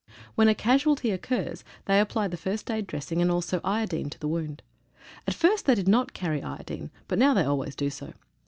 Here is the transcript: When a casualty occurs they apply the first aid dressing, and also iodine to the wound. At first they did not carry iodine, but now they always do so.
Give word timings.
When 0.33 0.47
a 0.47 0.55
casualty 0.55 1.11
occurs 1.11 1.63
they 1.85 1.99
apply 1.99 2.27
the 2.29 2.35
first 2.35 2.71
aid 2.71 2.87
dressing, 2.87 3.21
and 3.21 3.29
also 3.29 3.61
iodine 3.63 4.09
to 4.09 4.17
the 4.19 4.27
wound. 4.27 4.63
At 5.27 5.35
first 5.35 5.67
they 5.67 5.75
did 5.75 5.87
not 5.87 6.13
carry 6.13 6.41
iodine, 6.41 6.89
but 7.07 7.19
now 7.19 7.35
they 7.35 7.43
always 7.45 7.75
do 7.75 7.91
so. 7.91 8.11